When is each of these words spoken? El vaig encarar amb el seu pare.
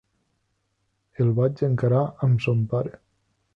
El 1.25 1.29
vaig 1.41 1.63
encarar 1.69 2.01
amb 2.27 2.35
el 2.41 2.43
seu 2.49 2.67
pare. 2.75 2.99